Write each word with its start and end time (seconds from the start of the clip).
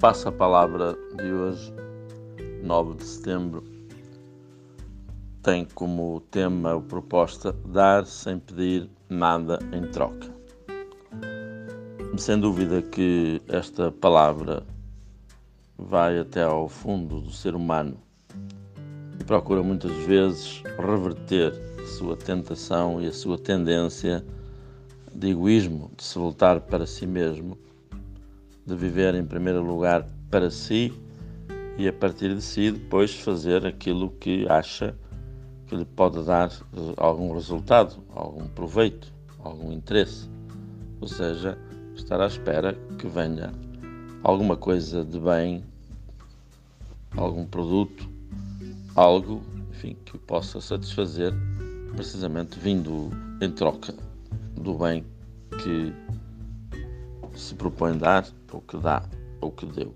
Passa 0.00 0.30
a 0.30 0.32
palavra 0.32 0.96
de 1.14 1.30
hoje, 1.30 1.74
9 2.62 2.94
de 2.94 3.04
setembro, 3.04 3.62
tem 5.42 5.66
como 5.74 6.22
tema 6.30 6.72
ou 6.72 6.80
proposta 6.80 7.52
dar 7.66 8.06
sem 8.06 8.38
pedir 8.38 8.88
nada 9.10 9.58
em 9.70 9.86
troca. 9.90 10.26
Sem 12.16 12.40
dúvida 12.40 12.80
que 12.80 13.42
esta 13.46 13.92
palavra 13.92 14.62
vai 15.76 16.18
até 16.18 16.44
ao 16.44 16.66
fundo 16.66 17.20
do 17.20 17.30
ser 17.30 17.54
humano 17.54 17.98
e 19.20 19.24
procura 19.24 19.62
muitas 19.62 19.92
vezes 20.06 20.62
reverter 20.78 21.52
a 21.78 21.86
sua 21.98 22.16
tentação 22.16 23.02
e 23.02 23.06
a 23.06 23.12
sua 23.12 23.36
tendência 23.36 24.24
de 25.14 25.28
egoísmo, 25.28 25.90
de 25.94 26.04
se 26.04 26.18
voltar 26.18 26.58
para 26.58 26.86
si 26.86 27.06
mesmo 27.06 27.58
de 28.66 28.74
viver 28.74 29.14
em 29.14 29.24
primeiro 29.24 29.62
lugar 29.62 30.06
para 30.30 30.50
si 30.50 30.92
e 31.78 31.88
a 31.88 31.92
partir 31.92 32.34
de 32.34 32.42
si 32.42 32.70
depois 32.70 33.14
fazer 33.14 33.64
aquilo 33.64 34.10
que 34.10 34.46
acha 34.48 34.94
que 35.66 35.76
lhe 35.76 35.84
pode 35.84 36.24
dar 36.24 36.50
algum 36.96 37.32
resultado, 37.32 38.02
algum 38.14 38.46
proveito, 38.48 39.12
algum 39.38 39.72
interesse. 39.72 40.28
Ou 41.00 41.08
seja, 41.08 41.56
estar 41.94 42.20
à 42.20 42.26
espera 42.26 42.74
que 42.98 43.06
venha 43.06 43.52
alguma 44.22 44.56
coisa 44.56 45.04
de 45.04 45.18
bem, 45.18 45.64
algum 47.16 47.46
produto, 47.46 48.08
algo, 48.94 49.42
enfim, 49.70 49.96
que 50.04 50.18
possa 50.18 50.60
satisfazer, 50.60 51.32
precisamente 51.94 52.58
vindo 52.58 53.10
em 53.40 53.50
troca 53.50 53.94
do 54.54 54.74
bem 54.74 55.04
que 55.62 55.92
se 57.40 57.54
propõe 57.54 57.96
dar, 57.96 58.26
ou 58.52 58.60
que 58.60 58.76
dá, 58.76 59.02
ou 59.40 59.50
que 59.50 59.66
deu. 59.66 59.94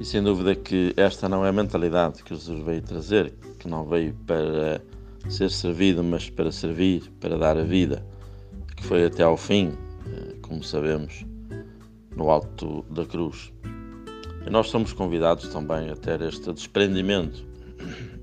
E 0.00 0.04
sem 0.04 0.22
dúvida 0.22 0.54
que 0.54 0.92
esta 0.96 1.28
não 1.28 1.44
é 1.44 1.50
a 1.50 1.52
mentalidade 1.52 2.22
que 2.22 2.34
Jesus 2.34 2.64
veio 2.64 2.82
trazer, 2.82 3.32
que 3.58 3.68
não 3.68 3.84
veio 3.84 4.14
para 4.26 4.82
ser 5.28 5.50
servido, 5.50 6.02
mas 6.02 6.28
para 6.28 6.50
servir, 6.50 7.12
para 7.20 7.38
dar 7.38 7.56
a 7.56 7.62
vida, 7.62 8.04
que 8.76 8.84
foi 8.84 9.04
até 9.04 9.22
ao 9.22 9.36
fim, 9.36 9.72
eh, 10.06 10.34
como 10.42 10.64
sabemos, 10.64 11.24
no 12.16 12.30
alto 12.30 12.84
da 12.90 13.04
cruz. 13.04 13.52
E 14.44 14.50
nós 14.50 14.68
somos 14.68 14.92
convidados 14.92 15.48
também 15.48 15.90
a 15.90 15.96
ter 15.96 16.20
este 16.22 16.52
desprendimento, 16.52 17.44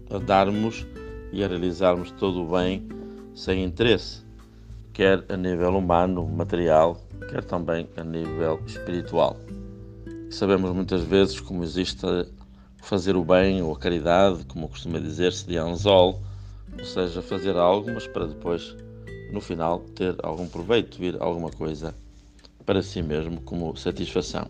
a 0.09 0.17
darmos 0.17 0.85
e 1.31 1.43
a 1.43 1.47
realizarmos 1.47 2.11
todo 2.11 2.43
o 2.43 2.57
bem 2.57 2.87
sem 3.33 3.63
interesse, 3.63 4.25
quer 4.99 5.23
a 5.29 5.37
nível 5.37 5.77
humano, 5.77 6.27
material, 6.27 7.01
quer 7.29 7.41
também 7.45 7.87
a 7.95 8.03
nível 8.03 8.59
espiritual. 8.67 9.37
Sabemos 10.29 10.73
muitas 10.73 11.03
vezes 11.03 11.39
como 11.39 11.63
existe 11.63 12.05
fazer 12.81 13.15
o 13.15 13.23
bem 13.23 13.61
ou 13.61 13.71
a 13.71 13.79
caridade, 13.79 14.43
como 14.43 14.67
costuma 14.67 14.99
dizer-se, 14.99 15.47
de 15.47 15.57
anzol, 15.57 16.21
ou 16.77 16.83
seja, 16.83 17.21
fazer 17.21 17.55
algo, 17.55 17.89
mas 17.93 18.07
para 18.07 18.27
depois, 18.27 18.75
no 19.31 19.39
final, 19.39 19.79
ter 19.95 20.17
algum 20.21 20.49
proveito, 20.49 20.97
vir 20.97 21.15
alguma 21.21 21.49
coisa 21.49 21.95
para 22.65 22.83
si 22.83 23.01
mesmo 23.01 23.39
como 23.39 23.77
satisfação. 23.77 24.49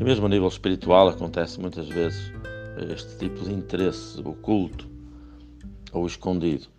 E 0.00 0.02
mesmo 0.02 0.24
a 0.24 0.30
nível 0.30 0.48
espiritual 0.48 1.10
acontece 1.10 1.60
muitas 1.60 1.90
vezes 1.90 2.32
este 2.90 3.18
tipo 3.18 3.44
de 3.44 3.52
interesse 3.52 4.18
oculto 4.22 4.88
ou 5.92 6.06
escondido. 6.06 6.71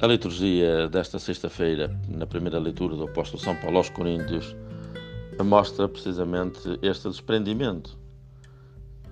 A 0.00 0.08
liturgia 0.08 0.88
desta 0.88 1.20
sexta-feira, 1.20 1.96
na 2.08 2.26
primeira 2.26 2.58
leitura 2.58 2.96
do 2.96 3.04
apóstolo 3.04 3.40
São 3.40 3.54
Paulo 3.54 3.76
aos 3.76 3.88
Coríntios, 3.88 4.54
mostra 5.42 5.88
precisamente 5.88 6.78
este 6.82 7.08
desprendimento 7.08 7.96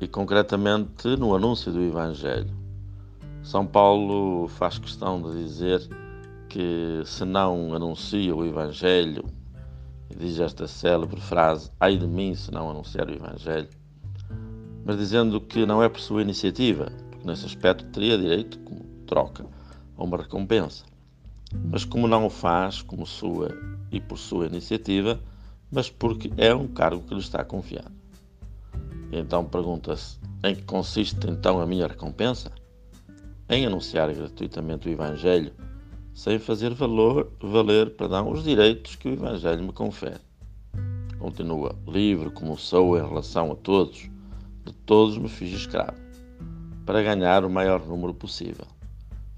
e 0.01 0.09
concretamente 0.09 1.17
no 1.17 1.37
anúncio 1.37 1.71
do 1.71 1.81
Evangelho. 1.81 2.51
São 3.45 3.65
Paulo 3.65 4.49
faz 4.49 4.77
questão 4.77 5.23
de 5.23 5.45
dizer 5.45 5.89
que 6.49 7.03
se 7.05 7.25
não 7.25 7.73
anuncia 7.75 8.35
o 8.35 8.45
Evangelho, 8.45 9.25
diz 10.15 10.41
esta 10.41 10.67
célebre 10.67 11.21
frase, 11.21 11.71
ai 11.79 11.97
de 11.97 12.09
mim 12.09 12.35
se 12.35 12.51
não 12.51 12.69
anunciar 12.69 13.09
o 13.09 13.15
Evangelho, 13.15 13.69
mas 14.85 14.99
dizendo 14.99 15.41
que 15.41 15.65
não 15.65 15.81
é 15.81 15.89
por 15.89 16.01
sua 16.01 16.23
iniciativa, 16.23 16.91
porque 17.09 17.25
nesse 17.25 17.47
aspecto 17.47 17.85
teria 17.87 18.19
direito, 18.19 18.59
como 18.59 18.83
troca, 19.07 19.47
a 20.03 20.05
uma 20.05 20.17
recompensa. 20.17 20.85
Mas 21.71 21.85
como 21.85 22.09
não 22.09 22.27
o 22.27 22.31
faz 22.31 22.83
como 22.83 23.07
sua 23.07 23.57
e 23.91 24.01
por 24.01 24.19
sua 24.19 24.47
iniciativa, 24.47 25.21
mas 25.71 25.89
porque 25.89 26.33
é 26.37 26.55
um 26.55 26.67
cargo 26.67 27.03
que 27.03 27.15
lhe 27.15 27.21
está 27.21 27.45
confiado. 27.45 27.93
E 29.13 29.19
então 29.19 29.45
pergunta-se: 29.45 30.19
em 30.43 30.55
que 30.55 30.63
consiste 30.63 31.31
então 31.31 31.61
a 31.61 31.67
minha 31.67 31.87
recompensa? 31.87 32.51
Em 33.49 33.67
anunciar 33.67 34.13
gratuitamente 34.13 34.89
o 34.89 34.93
Evangelho, 34.93 35.53
sem 36.15 36.39
fazer 36.39 36.75
valor, 36.75 37.31
valer 37.41 37.91
perdão, 37.91 38.31
os 38.31 38.43
direitos 38.43 38.97
que 38.97 39.09
o 39.09 39.13
Evangelho 39.13 39.63
me 39.63 39.73
confere. 39.73 40.21
Continua: 41.19 41.77
livre 41.87 42.31
como 42.31 42.59
sou 42.59 42.99
em 42.99 43.07
relação 43.07 43.53
a 43.53 43.55
todos, 43.55 44.11
de 44.65 44.73
todos 44.87 45.17
me 45.19 45.29
fiz 45.29 45.53
escravo, 45.53 46.01
para 46.85 47.03
ganhar 47.03 47.45
o 47.45 47.51
maior 47.51 47.87
número 47.87 48.15
possível. 48.15 48.67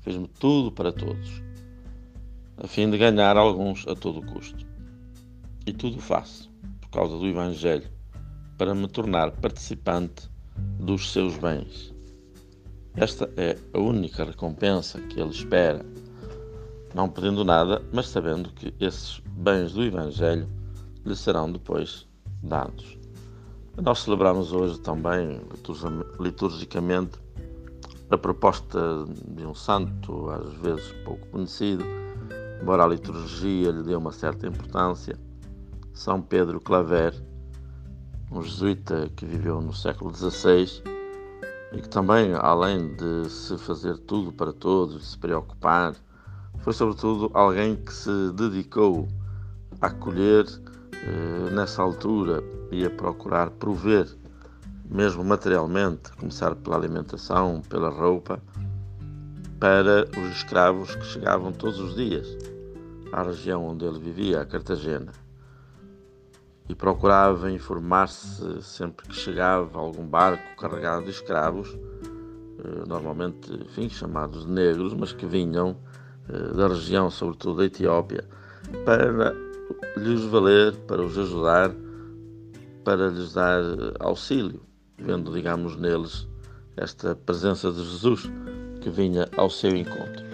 Fez-me 0.05 0.29
tudo 0.29 0.71
para 0.71 0.93
todos, 0.93 1.43
a 2.59 2.67
fim 2.67 2.91
de 2.91 2.99
ganhar 2.99 3.39
alguns 3.39 3.89
a 3.89 3.95
todo 3.95 4.21
custo. 4.27 4.67
E 5.67 5.73
tudo 5.73 5.99
faço, 5.99 6.53
por 6.83 6.91
causa 6.91 7.17
do 7.17 7.27
Evangelho, 7.27 7.89
para 8.59 8.75
me 8.75 8.87
tornar 8.87 9.31
participante 9.31 10.29
dos 10.79 11.11
seus 11.11 11.39
bens. 11.39 11.95
Esta 12.95 13.33
é 13.39 13.59
a 13.73 13.79
única 13.79 14.25
recompensa 14.25 15.01
que 15.01 15.19
ele 15.19 15.31
espera, 15.31 15.83
não 16.95 17.09
pedindo 17.09 17.43
nada, 17.43 17.83
mas 17.91 18.09
sabendo 18.09 18.51
que 18.51 18.75
esses 18.79 19.23
bens 19.39 19.73
do 19.73 19.83
Evangelho 19.83 20.47
lhe 21.03 21.17
serão 21.17 21.51
depois 21.51 22.07
dados. 22.43 22.99
Nós 23.83 24.01
celebramos 24.01 24.53
hoje 24.53 24.79
também, 24.81 25.41
liturgicamente, 26.21 27.19
a 28.11 28.19
proposta 28.19 28.79
de 29.29 29.47
um 29.47 29.55
santo, 29.55 30.31
às 30.31 30.53
vezes 30.55 30.93
pouco 31.05 31.27
conhecido, 31.29 31.85
embora 32.61 32.85
a 32.85 32.89
liturgia 32.89 33.71
lhe 33.71 33.83
dê 33.83 33.95
uma 33.95 34.13
certa 34.13 34.47
importância, 34.47 35.19
São 35.93 36.21
Pedro 36.21 36.61
Claver, 36.61 37.15
um 38.31 38.43
jesuíta 38.43 39.09
que 39.17 39.25
viveu 39.25 39.61
no 39.61 39.73
século 39.73 40.15
XVI 40.15 40.83
e 41.73 41.81
que 41.81 41.89
também, 41.89 42.35
além 42.35 42.95
de 42.95 43.29
se 43.29 43.57
fazer 43.59 43.99
tudo 43.99 44.33
para 44.33 44.53
todos, 44.53 45.01
de 45.01 45.07
se 45.07 45.19
preocupar, 45.19 45.95
foi 46.61 46.73
sobretudo 46.73 47.31
alguém 47.35 47.77
que 47.77 47.93
se 47.93 48.33
dedicou 48.33 49.09
a 49.81 49.89
acolher 49.89 50.47
eh, 50.95 51.51
nessa 51.51 51.83
altura 51.83 52.43
e 52.71 52.85
a 52.85 52.91
procurar 52.91 53.51
prover 53.51 54.09
mesmo 54.95 55.25
materialmente, 55.25 56.13
começar 56.13 56.55
pela 56.55 56.77
alimentação, 56.77 57.61
pela 57.69 57.91
roupa, 57.91 58.41
para 59.59 60.07
os 60.17 60.37
escravos 60.37 60.95
que 60.95 61.05
chegavam 61.05 61.51
todos 61.51 61.81
os 61.81 61.97
dias 61.97 62.39
à 63.13 63.25
região 63.25 63.67
onde 63.67 63.85
ele 63.85 63.99
vivia, 63.99 64.41
a 64.41 64.47
Cartagena. 64.47 65.11
E 66.69 66.77
procurava 66.77 67.51
informar-se 67.51 68.63
sempre 68.63 69.09
que 69.09 69.17
chegava 69.17 69.81
algum 69.81 70.07
barco 70.07 70.57
carregado 70.57 71.07
de 71.07 71.11
escravos, 71.11 71.77
eh, 72.65 72.85
normalmente, 72.87 73.53
enfim, 73.53 73.89
chamados 73.89 74.47
negros, 74.47 74.95
mas 74.95 75.13
que 75.13 75.27
vinham 75.27 75.77
eh, 76.29 76.53
da 76.55 76.69
região, 76.69 77.11
sobretudo 77.11 77.59
da 77.59 77.65
Etiópia, 77.65 78.25
para 78.85 79.35
lhes 79.97 80.25
valer, 80.27 80.77
para 80.87 81.03
os 81.03 81.19
ajudar, 81.19 81.75
para 82.85 83.09
lhes 83.09 83.33
dar 83.33 83.61
eh, 83.61 83.95
auxílio 83.99 84.63
vendo, 84.99 85.33
digamos, 85.33 85.77
neles 85.77 86.29
esta 86.77 87.15
presença 87.15 87.71
de 87.71 87.85
Jesus 87.85 88.31
que 88.81 88.91
vinha 88.91 89.29
ao 89.37 89.49
seu 89.49 89.75
encontro. 89.77 90.25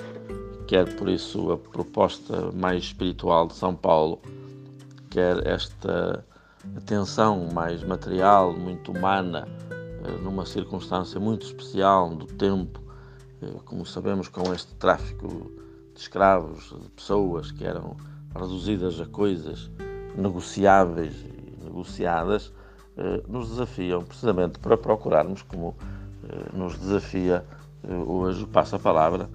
Quer 0.66 0.96
por 0.96 1.08
isso 1.08 1.52
a 1.52 1.58
proposta 1.58 2.50
mais 2.52 2.84
espiritual 2.84 3.46
de 3.46 3.54
São 3.54 3.74
Paulo, 3.74 4.20
quer 5.10 5.46
esta 5.46 6.24
atenção 6.76 7.48
mais 7.52 7.82
material, 7.82 8.56
muito 8.56 8.92
humana, 8.92 9.48
eh, 10.04 10.22
numa 10.22 10.46
circunstância 10.46 11.18
muito 11.18 11.46
especial 11.46 12.14
do 12.14 12.26
tempo, 12.26 12.80
eh, 13.42 13.52
como 13.64 13.84
sabemos, 13.84 14.28
com 14.28 14.52
este 14.54 14.74
tráfico 14.74 15.50
de 15.94 16.00
escravos, 16.00 16.74
de 16.80 16.88
pessoas 16.90 17.50
que 17.50 17.64
eram 17.64 17.96
reduzidas 18.34 19.00
a 19.00 19.06
coisas 19.06 19.70
negociáveis 20.16 21.14
e 21.24 21.64
negociadas, 21.64 22.52
eh, 23.00 23.22
nos 23.26 23.48
desafiam 23.48 24.02
precisamente 24.04 24.58
para 24.58 24.76
procurarmos, 24.76 25.40
como 25.40 25.74
eh, 26.28 26.50
nos 26.52 26.78
desafia 26.78 27.42
eh, 27.82 27.94
hoje 27.94 28.44
o 28.44 28.46
Passo 28.46 28.76
a 28.76 28.78
Palavra, 28.78 29.30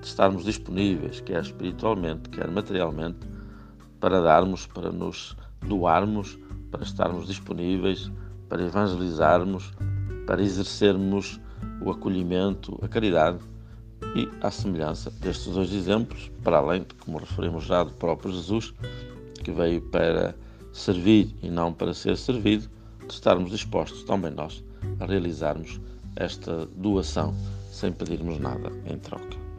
de 0.00 0.06
estarmos 0.06 0.46
disponíveis, 0.46 1.20
quer 1.20 1.42
espiritualmente, 1.42 2.30
quer 2.30 2.50
materialmente, 2.50 3.18
para 4.00 4.22
darmos, 4.22 4.66
para 4.66 4.90
nos 4.90 5.36
doarmos, 5.60 6.38
para 6.70 6.82
estarmos 6.82 7.26
disponíveis, 7.26 8.10
para 8.48 8.62
evangelizarmos, 8.62 9.70
para 10.26 10.40
exercermos 10.40 11.38
o 11.82 11.90
acolhimento, 11.90 12.78
a 12.82 12.88
caridade 12.88 13.38
e 14.16 14.30
a 14.40 14.50
semelhança 14.50 15.10
destes 15.10 15.52
dois 15.52 15.70
exemplos, 15.74 16.32
para 16.42 16.56
além 16.56 16.84
de, 16.84 16.94
como 16.94 17.18
referimos 17.18 17.64
já, 17.64 17.84
do 17.84 17.92
próprio 17.92 18.32
Jesus, 18.32 18.72
que 19.44 19.52
veio 19.52 19.82
para 19.82 20.34
servir 20.72 21.36
e 21.42 21.50
não 21.50 21.70
para 21.70 21.92
ser 21.92 22.16
servido, 22.16 22.79
de 23.10 23.16
estarmos 23.16 23.50
dispostos 23.50 24.04
também 24.04 24.30
nós 24.30 24.62
a 25.00 25.04
realizarmos 25.04 25.80
esta 26.16 26.66
doação 26.66 27.34
sem 27.70 27.92
pedirmos 27.92 28.38
nada 28.38 28.70
em 28.86 28.98
troca. 28.98 29.49